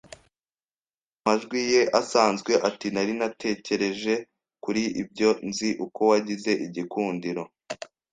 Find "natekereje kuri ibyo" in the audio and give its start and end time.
3.19-5.29